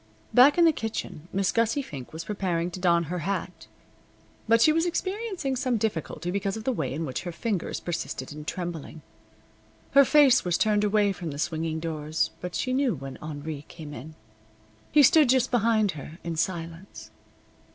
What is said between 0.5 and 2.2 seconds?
in the kitchen Miss Gussie Fink